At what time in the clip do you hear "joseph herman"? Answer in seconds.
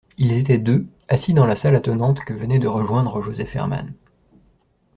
3.21-3.93